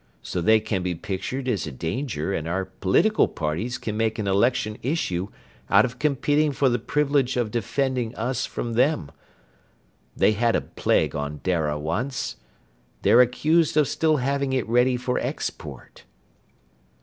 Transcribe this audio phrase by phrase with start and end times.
[0.23, 4.25] So they can be pictured as a danger and our political parties can make an
[4.25, 5.27] election issue
[5.69, 9.11] out of competing for the privilege of defending us from them.
[10.17, 12.37] They had a plague on Dara, once.
[13.03, 16.03] They're accused of still having it ready for export."